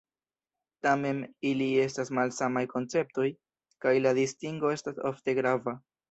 [0.85, 1.17] Tamen,
[1.49, 3.25] ili estas malsamaj konceptoj,
[3.85, 5.75] kaj la distingo estas ofte grava.